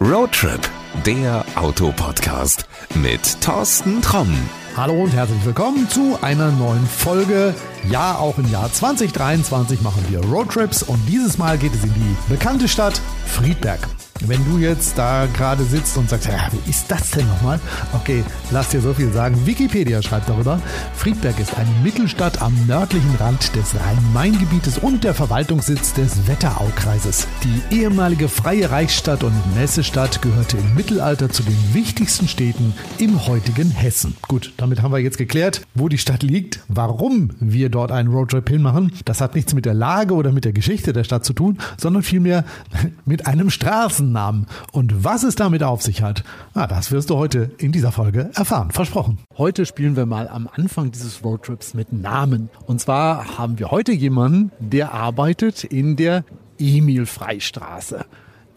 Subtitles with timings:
[0.00, 0.60] Roadtrip,
[1.06, 4.28] der Autopodcast mit Thorsten Tromm.
[4.76, 7.54] Hallo und herzlich willkommen zu einer neuen Folge.
[7.90, 12.16] Ja, auch im Jahr 2023 machen wir Roadtrips und dieses Mal geht es in die
[12.28, 13.80] bekannte Stadt Friedberg.
[14.24, 17.60] Wenn du jetzt da gerade sitzt und sagst, ja, wo ist das denn nochmal?
[17.92, 19.46] Okay, lass dir so viel sagen.
[19.46, 20.60] Wikipedia schreibt darüber.
[20.94, 27.28] Friedberg ist eine Mittelstadt am nördlichen Rand des Rhein-Main-Gebietes und der Verwaltungssitz des Wetteraukreises.
[27.44, 33.70] Die ehemalige freie Reichsstadt und Messestadt gehörte im Mittelalter zu den wichtigsten Städten im heutigen
[33.70, 34.16] Hessen.
[34.28, 38.48] Gut, damit haben wir jetzt geklärt, wo die Stadt liegt, warum wir dort einen Roadtrip
[38.48, 38.92] hinmachen.
[39.04, 42.02] Das hat nichts mit der Lage oder mit der Geschichte der Stadt zu tun, sondern
[42.02, 42.44] vielmehr
[43.04, 44.46] mit einem Straßen Straßennamen.
[44.72, 46.24] Und was es damit auf sich hat,
[46.54, 48.70] ah, das wirst du heute in dieser Folge erfahren.
[48.70, 49.18] Versprochen.
[49.36, 52.48] Heute spielen wir mal am Anfang dieses Roadtrips mit Namen.
[52.66, 56.24] Und zwar haben wir heute jemanden, der arbeitet in der
[56.58, 58.04] Emil-Freistraße.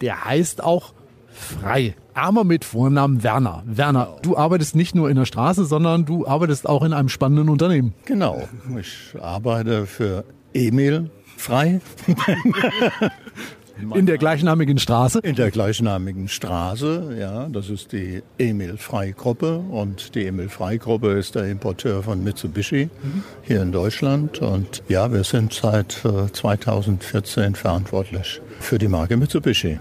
[0.00, 0.92] Der heißt auch
[1.32, 1.94] Frei.
[2.12, 3.62] Aber mit Vornamen Werner.
[3.64, 7.48] Werner, du arbeitest nicht nur in der Straße, sondern du arbeitest auch in einem spannenden
[7.48, 7.94] Unternehmen.
[8.04, 8.42] Genau.
[8.78, 11.80] Ich arbeite für Emil Frei.
[13.94, 15.20] In der gleichnamigen Straße?
[15.20, 17.48] In der gleichnamigen Straße, ja.
[17.48, 22.22] Das ist die Emil Frei Gruppe und die Emil Frei Gruppe ist der Importeur von
[22.22, 23.22] Mitsubishi mhm.
[23.42, 25.92] hier in Deutschland und ja, wir sind seit
[26.32, 29.78] 2014 äh, verantwortlich für die Marke Mitsubishi.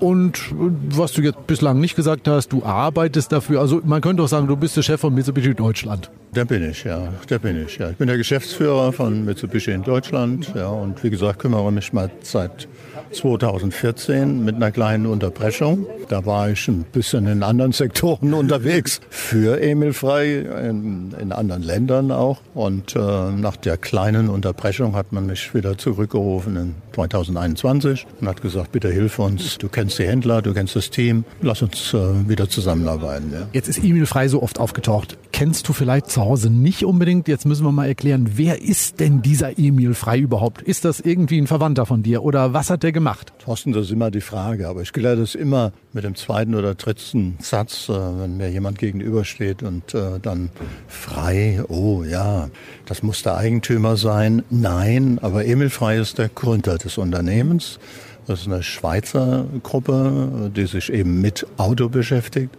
[0.00, 0.40] Und
[0.88, 3.60] was du jetzt bislang nicht gesagt hast, du arbeitest dafür.
[3.60, 6.10] Also man könnte auch sagen, du bist der Chef von Mitsubishi Deutschland.
[6.34, 7.08] Der bin ich, ja.
[7.28, 7.90] Der bin ich, ja.
[7.90, 10.68] Ich bin der Geschäftsführer von Mitsubishi in Deutschland, ja.
[10.68, 12.68] Und wie gesagt, kümmere mich mal seit
[13.12, 15.86] 2014 mit einer kleinen Unterbrechung.
[16.08, 21.62] Da war ich ein bisschen in anderen Sektoren unterwegs für Emil Frei, in, in anderen
[21.62, 22.38] Ländern auch.
[22.54, 28.42] Und äh, nach der kleinen Unterbrechung hat man mich wieder zurückgerufen in 2021 und hat
[28.42, 29.58] gesagt, bitte hilf uns.
[29.58, 31.24] Du kennst die Händler, du kennst das Team.
[31.42, 33.32] Lass uns äh, wieder zusammenarbeiten.
[33.32, 33.48] Ja.
[33.52, 35.16] Jetzt ist Emil Frei so oft aufgetaucht.
[35.32, 37.28] Kennst du vielleicht Hause nicht unbedingt?
[37.28, 40.62] Jetzt müssen wir mal erklären, wer ist denn dieser Emil Frei überhaupt?
[40.62, 43.32] Ist das irgendwie ein Verwandter von dir oder was hat der gemacht?
[43.38, 44.68] Thorsten, das ist immer die Frage.
[44.68, 48.78] Aber ich kläre das immer mit dem zweiten oder dritten Satz, äh, wenn mir jemand
[48.78, 50.50] gegenübersteht und äh, dann
[50.88, 52.48] frei, oh ja,
[52.86, 54.42] das muss der Eigentümer sein.
[54.50, 57.78] Nein, aber Emil Frei ist der Gründer des Unternehmens.
[58.26, 62.54] Das ist eine Schweizer Gruppe, die sich eben mit Auto beschäftigt.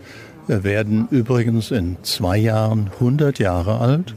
[0.47, 4.16] Wir werden übrigens in zwei Jahren 100 Jahre alt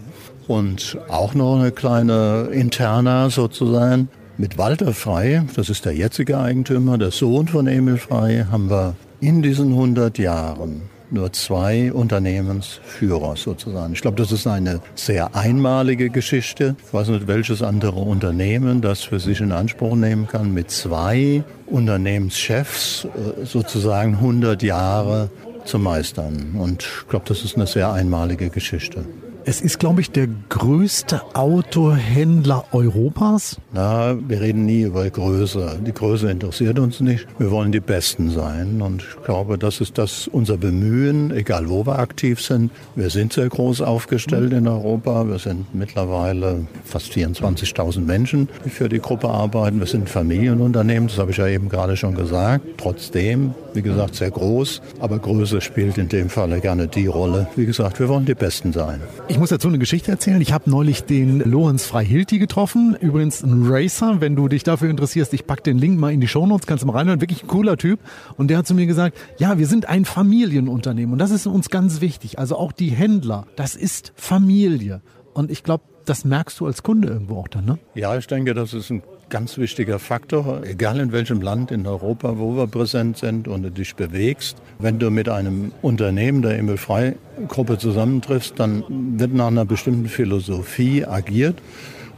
[0.49, 4.09] und auch noch eine kleine Interna sozusagen.
[4.37, 8.97] Mit Walter Frei, das ist der jetzige Eigentümer, der Sohn von Emil Frei, haben wir
[9.21, 13.93] in diesen 100 Jahren nur zwei Unternehmensführer sozusagen.
[13.93, 16.75] Ich glaube, das ist eine sehr einmalige Geschichte.
[16.85, 21.45] Ich weiß nicht, welches andere Unternehmen das für sich in Anspruch nehmen kann, mit zwei
[21.67, 25.31] Unternehmenschefs äh, sozusagen 100 Jahre
[25.65, 26.55] zu meistern.
[26.59, 29.05] Und ich glaube, das ist eine sehr einmalige Geschichte.
[29.47, 33.61] Es ist, glaube ich, der größte Autohändler Europas.
[33.75, 35.81] Na, wir reden nie über Größe.
[35.87, 37.27] Die Größe interessiert uns nicht.
[37.39, 38.81] Wir wollen die Besten sein.
[38.81, 42.71] Und ich glaube, das ist das unser Bemühen, egal wo wir aktiv sind.
[42.97, 45.29] Wir sind sehr groß aufgestellt in Europa.
[45.29, 49.79] Wir sind mittlerweile fast 24.000 Menschen, die für die Gruppe arbeiten.
[49.79, 52.65] Wir sind Familienunternehmen, das habe ich ja eben gerade schon gesagt.
[52.79, 54.81] Trotzdem, wie gesagt, sehr groß.
[55.01, 57.47] Aber Größe spielt in dem Falle gerne die Rolle.
[57.57, 59.03] Wie gesagt, wir wollen die Besten sein.
[59.34, 60.41] Ich muss dazu eine Geschichte erzählen.
[60.41, 62.97] Ich habe neulich den Lorenz Freihilti getroffen.
[63.01, 65.33] Übrigens ein Racer, wenn du dich dafür interessierst.
[65.35, 67.21] Ich pack den Link mal in die Shownotes, kannst du mal reinhören.
[67.21, 68.01] Wirklich ein cooler Typ.
[68.37, 71.13] Und der hat zu mir gesagt, ja, wir sind ein Familienunternehmen.
[71.13, 72.39] Und das ist uns ganz wichtig.
[72.39, 75.01] Also auch die Händler, das ist Familie.
[75.33, 77.79] Und ich glaube, das merkst du als Kunde irgendwo auch dann, ne?
[77.95, 82.39] Ja, ich denke, das ist ein ganz wichtiger Faktor, egal in welchem Land in Europa,
[82.39, 84.57] wo wir präsent sind und du dich bewegst.
[84.79, 87.17] Wenn du mit einem Unternehmen der Emil Frei
[87.49, 88.85] Gruppe zusammentriffst, dann
[89.19, 91.61] wird nach einer bestimmten Philosophie agiert.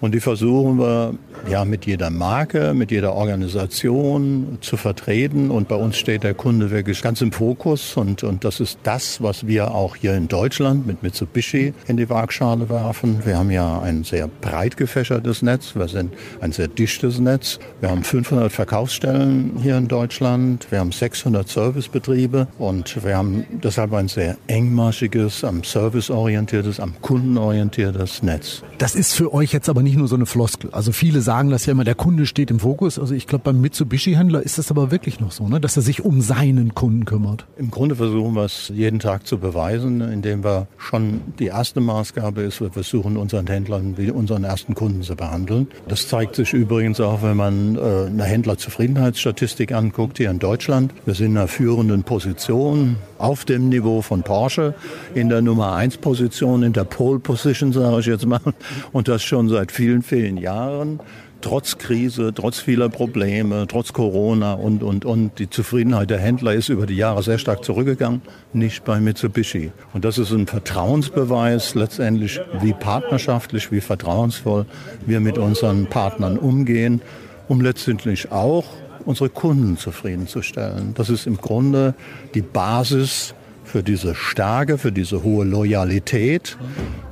[0.01, 1.15] Und die versuchen wir
[1.49, 5.51] ja mit jeder Marke, mit jeder Organisation zu vertreten.
[5.51, 7.97] Und bei uns steht der Kunde wirklich ganz im Fokus.
[7.97, 12.11] Und, und das ist das, was wir auch hier in Deutschland mit Mitsubishi in die
[12.11, 13.25] Waagschale werfen.
[13.25, 15.75] Wir haben ja ein sehr breit gefächertes Netz.
[15.75, 17.59] Wir sind ein sehr dichtes Netz.
[17.81, 20.67] Wir haben 500 Verkaufsstellen hier in Deutschland.
[20.71, 22.49] Wir haben 600 Servicebetriebe.
[22.59, 28.63] Und wir haben deshalb ein sehr engmaschiges, am Service orientiertes, am Kunden orientiertes Netz.
[28.79, 30.71] Das ist für euch jetzt aber nicht nur so eine Floskel.
[30.73, 32.99] Also viele sagen das ja immer, der Kunde steht im Fokus.
[32.99, 35.61] Also ich glaube, beim Mitsubishi-Händler ist das aber wirklich noch so, ne?
[35.61, 37.47] dass er sich um seinen Kunden kümmert.
[37.57, 42.43] Im Grunde versuchen wir es jeden Tag zu beweisen, indem wir schon die erste Maßgabe
[42.43, 45.69] ist, wir versuchen unseren Händlern wie unseren ersten Kunden zu behandeln.
[45.89, 50.93] Das zeigt sich übrigens auch, wenn man äh, eine Händlerzufriedenheitsstatistik anguckt hier in Deutschland.
[51.05, 54.75] Wir sind in einer führenden Position auf dem Niveau von Porsche
[55.15, 58.41] in der Nummer 1 Position, in der Pole Position, sage ich jetzt mal.
[58.93, 61.01] Und das schon seit vielen, vielen Jahren
[61.41, 65.39] trotz Krise, trotz vieler Probleme, trotz Corona und, und, und.
[65.39, 69.71] Die Zufriedenheit der Händler ist über die Jahre sehr stark zurückgegangen, nicht bei Mitsubishi.
[69.93, 74.67] Und das ist ein Vertrauensbeweis letztendlich, wie partnerschaftlich, wie vertrauensvoll
[75.07, 77.01] wir mit unseren Partnern umgehen,
[77.49, 78.65] um letztendlich auch
[79.05, 80.95] unsere Kunden zufriedenzustellen.
[80.95, 81.95] Das ist im Grunde
[82.35, 83.35] die Basis
[83.67, 86.57] für diese Stärke, für diese hohe Loyalität.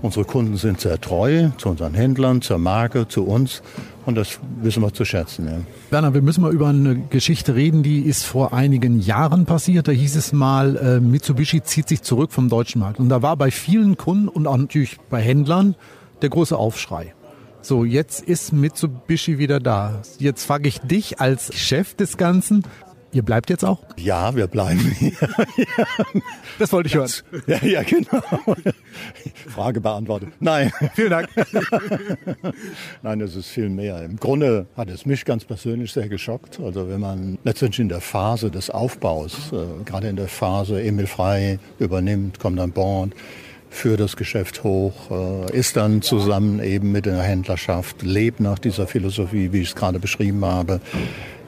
[0.03, 3.62] Unsere Kunden sind sehr treu zu unseren Händlern, zur Marke, zu uns.
[4.06, 5.47] Und das wissen wir zu schätzen.
[5.47, 5.59] Ja.
[5.91, 9.89] Werner, wir müssen mal über eine Geschichte reden, die ist vor einigen Jahren passiert.
[9.89, 13.00] Da hieß es mal, äh, Mitsubishi zieht sich zurück vom deutschen Markt.
[13.00, 15.75] Und da war bei vielen Kunden und auch natürlich bei Händlern
[16.23, 17.15] der große Aufschrei.
[17.62, 20.03] So, jetzt ist Mitsubishi wieder da.
[20.19, 22.62] Jetzt frage ich dich als Chef des Ganzen,
[23.14, 23.78] Ihr bleibt jetzt auch?
[23.96, 25.12] Ja, wir bleiben hier.
[26.58, 27.08] das wollte ich hören.
[27.46, 28.20] Ja, ja, genau.
[29.46, 30.31] Frage beantwortet.
[30.40, 30.72] Nein.
[30.94, 31.28] Vielen Dank.
[33.02, 34.02] Nein, es ist viel mehr.
[34.02, 36.58] Im Grunde hat es mich ganz persönlich sehr geschockt.
[36.58, 41.06] Also wenn man letztendlich in der Phase des Aufbaus, äh, gerade in der Phase Emil
[41.06, 43.12] Frei übernimmt, kommt an Bord,
[43.70, 48.88] für das Geschäft hoch, äh, ist dann zusammen eben mit der Händlerschaft, lebt nach dieser
[48.88, 50.81] Philosophie, wie ich es gerade beschrieben habe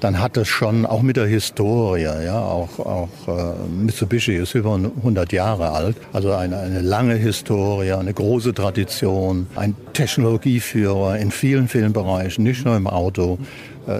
[0.00, 4.75] dann hat es schon auch mit der Historie, ja, auch, auch äh, Mitsubishi ist über
[4.75, 11.69] 100 Jahre alt, also eine, eine lange Historie, eine große Tradition, ein Technologieführer in vielen,
[11.69, 13.38] vielen Bereichen, nicht nur im Auto,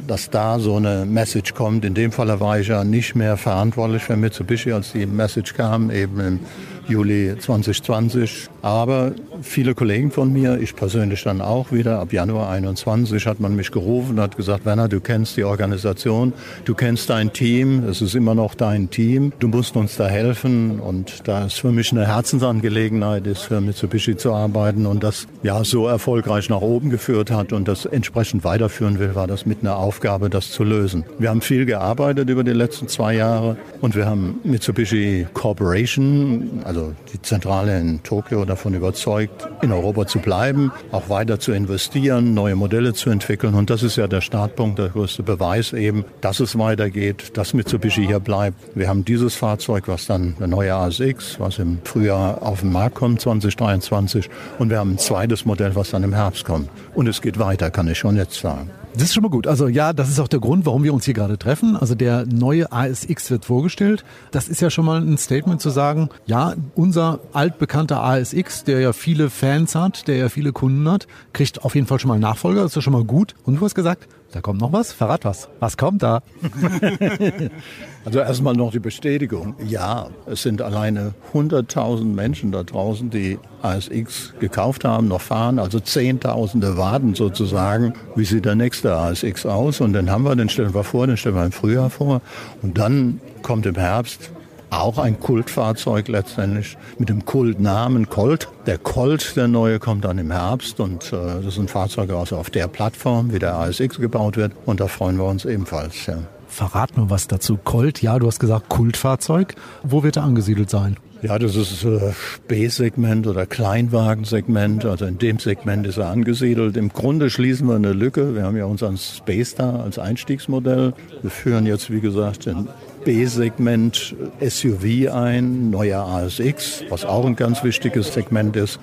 [0.07, 1.85] dass da so eine Message kommt.
[1.85, 5.91] In dem Fall war ich ja nicht mehr verantwortlich für Mitsubishi, als die Message kam,
[5.91, 6.41] eben im
[6.89, 8.49] Juli 2020.
[8.63, 9.13] Aber
[9.43, 13.71] viele Kollegen von mir, ich persönlich dann auch wieder, ab Januar 21 hat man mich
[13.71, 16.33] gerufen und hat gesagt, Werner, du kennst die Organisation,
[16.65, 20.81] du kennst dein Team, es ist immer noch dein Team, du musst uns da helfen
[20.81, 25.65] und da es für mich eine Herzensangelegenheit ist, für Mitsubishi zu arbeiten und das ja
[25.65, 29.76] so erfolgreich nach oben geführt hat und das entsprechend weiterführen will, war das mit einer
[29.77, 31.05] Aufgabe, das zu lösen.
[31.19, 36.93] Wir haben viel gearbeitet über die letzten zwei Jahre und wir haben Mitsubishi Corporation, also
[37.13, 42.57] die Zentrale in Tokio davon überzeugt, in Europa zu bleiben, auch weiter zu investieren, neue
[42.57, 43.55] Modelle zu entwickeln.
[43.55, 48.07] Und das ist ja der Startpunkt, der größte Beweis eben, dass es weitergeht, dass Mitsubishi
[48.07, 48.59] hier bleibt.
[48.75, 52.97] Wir haben dieses Fahrzeug, was dann der neue ASX, was im Frühjahr auf den Markt
[52.97, 54.29] kommt, 2023.
[54.59, 56.69] Und wir haben ein zweites Modell, was dann im Herbst kommt.
[56.95, 58.71] Und es geht weiter, kann ich schon jetzt sagen.
[58.97, 59.47] Das ist schon mal gut.
[59.47, 61.77] Also ja, das ist auch der Grund, warum wir uns hier gerade treffen.
[61.77, 64.07] Also der neue ASX wird vorgestellt.
[64.31, 68.95] Das ist ja schon mal ein Statement zu sagen, ja, unser altbekannter ASX, der ja
[68.95, 72.63] viele Fans hat, der ja viele Kunden hat, kriegt auf jeden Fall schon mal Nachfolger.
[72.63, 73.35] Das ist ja schon mal gut.
[73.45, 74.93] Und du hast gesagt, da kommt noch was?
[74.93, 75.49] Verrat was.
[75.61, 76.21] Was kommt da?
[78.05, 79.55] also erstmal noch die Bestätigung.
[79.67, 85.59] Ja, es sind alleine 100.000 Menschen da draußen, die ASX gekauft haben, noch fahren.
[85.59, 89.81] Also Zehntausende warten sozusagen, wie sieht der nächste ASX aus.
[89.81, 92.21] Und dann haben wir, den stellen wir vor, den stellen wir im Frühjahr vor.
[92.61, 94.33] Und dann kommt im Herbst
[94.71, 98.49] auch ein Kultfahrzeug letztendlich mit dem Kultnamen Colt.
[98.67, 102.37] Der Colt, der neue, kommt dann im Herbst und äh, das ist ein Fahrzeug also
[102.37, 106.07] auf der Plattform, wie der ASX gebaut wird und da freuen wir uns ebenfalls.
[106.07, 106.19] Ja.
[106.49, 107.59] Verrat nur was dazu.
[107.63, 109.55] Colt, ja, du hast gesagt Kultfahrzeug.
[109.83, 110.97] Wo wird er angesiedelt sein?
[111.23, 112.13] Ja, das ist äh,
[112.47, 114.85] B-Segment oder Kleinwagensegment.
[114.85, 116.77] Also in dem Segment ist er angesiedelt.
[116.77, 118.35] Im Grunde schließen wir eine Lücke.
[118.35, 120.93] Wir haben ja unseren Space Star als Einstiegsmodell.
[121.23, 122.69] Wir führen jetzt, wie gesagt, den
[123.07, 128.81] B-Segment SUV ein, neuer ASX, was auch ein ganz wichtiges Segment ist,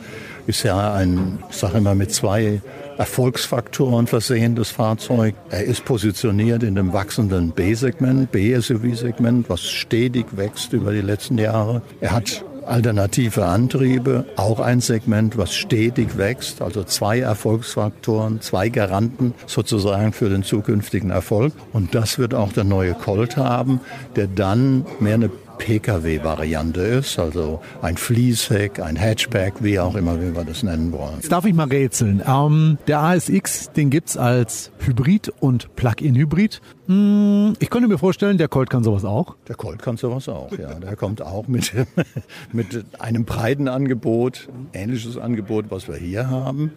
[0.47, 2.61] ist ja ein, ich sage immer, mit zwei
[2.97, 5.35] Erfolgsfaktoren versehendes Fahrzeug.
[5.49, 11.81] Er ist positioniert in dem wachsenden B-Segment, B-SUV-Segment, was stetig wächst über die letzten Jahre.
[11.99, 19.33] Er hat alternative Antriebe, auch ein Segment, was stetig wächst, also zwei Erfolgsfaktoren, zwei Garanten
[19.47, 21.53] sozusagen für den zukünftigen Erfolg.
[21.71, 23.79] Und das wird auch der neue Colt haben,
[24.15, 30.35] der dann mehr eine Pkw-Variante ist, also ein Fließheck, ein Hatchback, wie auch immer, wie
[30.35, 31.15] wir das nennen wollen.
[31.15, 32.21] Jetzt darf ich mal rätseln.
[32.25, 36.61] Ähm, der ASX, den gibt's als Hybrid und Plug-in-Hybrid.
[36.87, 39.35] Hm, ich könnte mir vorstellen, der Colt kann sowas auch.
[39.47, 40.73] Der Colt kann sowas auch, ja.
[40.75, 41.71] Der kommt auch mit,
[42.51, 46.71] mit einem breiten Angebot, ähnliches Angebot, was wir hier haben.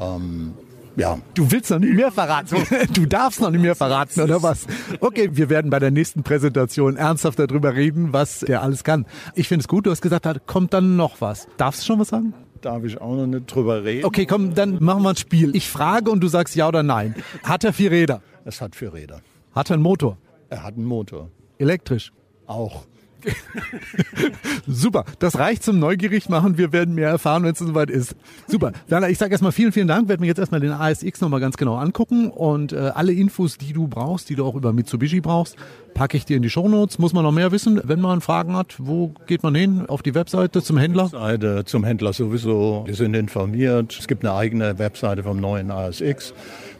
[0.00, 0.54] Ähm,
[0.96, 1.18] ja.
[1.34, 2.56] Du willst noch nicht mehr verraten.
[2.92, 4.66] Du darfst noch nicht mehr verraten, oder was?
[5.00, 9.06] Okay, wir werden bei der nächsten Präsentation ernsthaft darüber reden, was der alles kann.
[9.34, 11.46] Ich finde es gut, du hast gesagt, da kommt dann noch was.
[11.56, 12.34] Darfst du schon was sagen?
[12.60, 14.04] Darf ich auch noch nicht drüber reden?
[14.04, 15.54] Okay, komm, dann machen wir ein Spiel.
[15.54, 17.14] Ich frage und du sagst ja oder nein.
[17.44, 18.22] Hat er vier Räder?
[18.44, 19.20] Es hat vier Räder.
[19.54, 20.16] Hat er einen Motor?
[20.48, 21.30] Er hat einen Motor.
[21.58, 22.12] Elektrisch?
[22.46, 22.86] Auch.
[24.66, 26.58] Super, das reicht zum Neugierig machen.
[26.58, 28.14] Wir werden mehr erfahren, wenn es soweit ist.
[28.46, 28.72] Super.
[28.88, 30.08] Werner, ich sage erstmal vielen, vielen Dank.
[30.08, 33.72] Werden mir jetzt erstmal den ASX nochmal ganz genau angucken und äh, alle Infos, die
[33.72, 35.56] du brauchst, die du auch über Mitsubishi brauchst,
[35.96, 36.98] packe ich dir in die Shownotes.
[36.98, 38.74] Muss man noch mehr wissen, wenn man Fragen hat?
[38.78, 39.86] Wo geht man hin?
[39.88, 41.08] Auf die Webseite zum Händler?
[41.08, 42.84] Seite zum Händler sowieso.
[42.86, 43.96] Wir sind informiert.
[43.98, 46.34] Es gibt eine eigene Webseite vom neuen ASX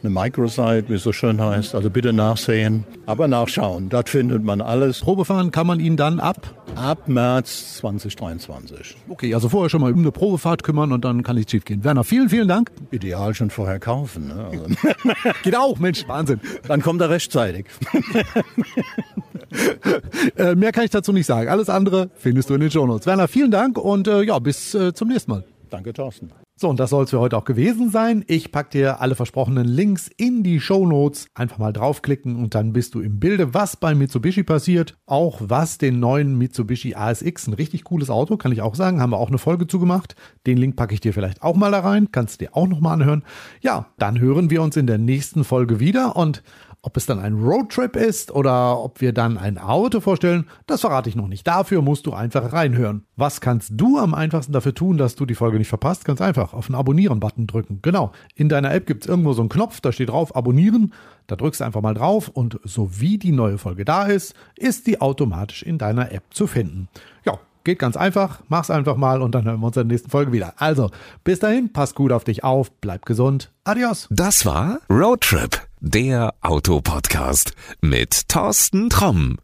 [0.07, 1.75] eine Microsite, wie es so schön heißt.
[1.75, 3.89] Also bitte nachsehen, aber nachschauen.
[3.89, 5.01] Dort findet man alles.
[5.01, 6.55] Probefahren kann man ihn dann ab?
[6.75, 8.97] Ab März 2023.
[9.09, 11.85] Okay, also vorher schon mal um eine Probefahrt kümmern und dann kann nichts schief gehen.
[11.85, 12.71] Werner, vielen, vielen Dank.
[12.91, 14.29] Ideal schon vorher kaufen.
[14.29, 14.37] Ne?
[14.47, 16.41] Also Geht auch, Mensch, Wahnsinn.
[16.69, 17.67] dann kommt er rechtzeitig.
[20.37, 21.49] Äh, mehr kann ich dazu nicht sagen.
[21.49, 23.07] Alles andere findest du in den Shownotes.
[23.07, 25.45] Werner, vielen Dank und äh, ja, bis äh, zum nächsten Mal.
[25.71, 26.31] Danke, Thorsten.
[26.59, 28.25] So, und das soll es für heute auch gewesen sein.
[28.29, 31.27] Ich pack dir alle versprochenen Links in die Shownotes.
[31.35, 34.97] Einfach mal draufklicken und dann bist du im Bilde, was bei Mitsubishi passiert.
[35.05, 39.11] Auch was den neuen Mitsubishi ASX, ein richtig cooles Auto, kann ich auch sagen, haben
[39.11, 40.17] wir auch eine Folge zugemacht.
[40.47, 42.95] Den Link packe ich dir vielleicht auch mal da rein, kannst du dir auch nochmal
[42.95, 43.23] anhören.
[43.61, 46.43] Ja, dann hören wir uns in der nächsten Folge wieder und
[46.87, 51.09] ob es dann ein Roadtrip ist oder ob wir dann ein Auto vorstellen, das verrate
[51.09, 51.45] ich noch nicht.
[51.45, 53.05] Dafür musst du einfach reinhören.
[53.17, 56.05] Was kannst du am einfachsten dafür tun, dass du die Folge nicht verpasst?
[56.05, 57.81] Ganz einfach, auf den Abonnieren-Button drücken.
[57.83, 60.93] Genau, in deiner App gibt es irgendwo so einen Knopf, da steht drauf Abonnieren.
[61.27, 64.87] Da drückst du einfach mal drauf und so wie die neue Folge da ist, ist
[64.87, 66.87] die automatisch in deiner App zu finden.
[67.25, 70.09] Ja, Geht ganz einfach, mach's einfach mal und dann hören wir uns in der nächsten
[70.09, 70.55] Folge wieder.
[70.57, 70.93] Also,
[71.25, 73.51] bis dahin, pass gut auf dich auf, bleib gesund.
[73.65, 74.07] Adios.
[74.09, 79.39] Das war Roadtrip, der Autopodcast mit Thorsten Tromm.